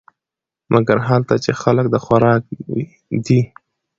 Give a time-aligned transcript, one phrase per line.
[0.73, 2.43] مګر هلته چې خلک د خوراک
[3.25, 3.39] دي.